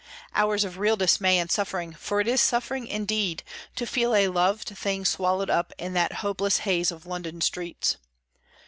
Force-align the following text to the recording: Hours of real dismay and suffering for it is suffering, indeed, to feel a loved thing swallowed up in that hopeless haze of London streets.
Hours 0.33 0.63
of 0.63 0.79
real 0.79 0.95
dismay 0.97 1.37
and 1.37 1.51
suffering 1.51 1.93
for 1.93 2.19
it 2.19 2.27
is 2.27 2.41
suffering, 2.41 2.87
indeed, 2.87 3.43
to 3.75 3.85
feel 3.85 4.15
a 4.15 4.29
loved 4.29 4.69
thing 4.75 5.05
swallowed 5.05 5.51
up 5.51 5.73
in 5.77 5.93
that 5.93 6.11
hopeless 6.25 6.57
haze 6.65 6.89
of 6.89 7.05
London 7.05 7.39
streets. 7.39 7.97